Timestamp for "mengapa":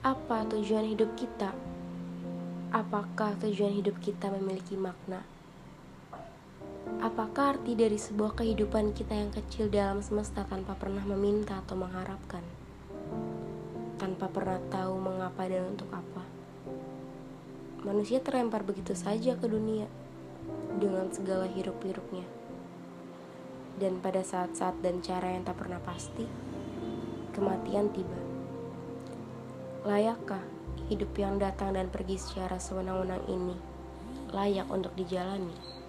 14.96-15.44